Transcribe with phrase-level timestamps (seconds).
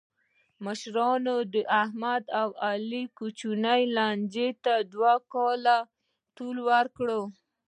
[0.65, 5.77] مشرانو د احمد او علي کوچنۍ لانجې ته دوه کاله
[6.37, 7.07] طول ورکړ.